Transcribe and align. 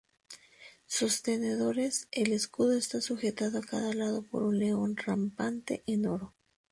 Sostenedores: 0.87 2.07
El 2.11 2.33
escudo 2.33 2.73
está 2.75 3.01
sujetado 3.01 3.59
a 3.59 3.63
cada 3.63 3.93
lado 3.93 4.23
por 4.23 4.41
un 4.41 4.57
león 4.57 4.97
rampante 4.97 5.83
en 5.85 6.07
oro. 6.07 6.33